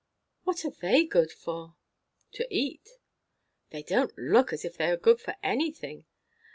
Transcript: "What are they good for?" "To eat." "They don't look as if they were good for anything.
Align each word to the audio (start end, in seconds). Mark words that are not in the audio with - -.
"What 0.45 0.65
are 0.65 0.71
they 0.71 1.05
good 1.05 1.31
for?" 1.31 1.75
"To 2.31 2.47
eat." 2.51 2.89
"They 3.69 3.83
don't 3.83 4.17
look 4.17 4.51
as 4.51 4.65
if 4.65 4.75
they 4.75 4.89
were 4.89 4.97
good 4.97 5.21
for 5.21 5.35
anything. 5.43 6.05